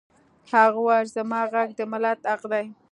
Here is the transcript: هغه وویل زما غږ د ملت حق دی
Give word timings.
هغه 0.51 0.77
وویل 0.81 1.07
زما 1.17 1.41
غږ 1.53 1.69
د 1.79 1.81
ملت 1.91 2.19
حق 2.31 2.43
دی 2.51 2.65